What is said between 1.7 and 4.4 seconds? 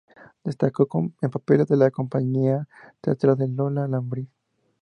la compañía teatral de Lola Membrives.